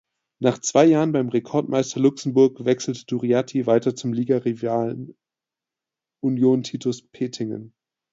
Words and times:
Nach 0.39 0.57
zwei 0.57 0.85
Jahren 0.85 1.11
beim 1.11 1.29
Rekordmeister 1.29 1.99
Luxemburg 1.99 2.65
wechselte 2.65 3.05
Duriatti 3.05 3.67
weiter 3.67 3.95
zum 3.95 4.13
Ligarivalen 4.13 5.15
Union 6.21 6.63
Titus 6.63 7.03
Petingen. 7.07 7.75